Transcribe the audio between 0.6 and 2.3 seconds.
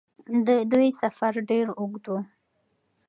دوی سفر ډېر اوږد و.